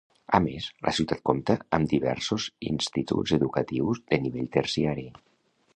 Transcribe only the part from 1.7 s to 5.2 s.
amb diversos instituts educatius de nivell terciari.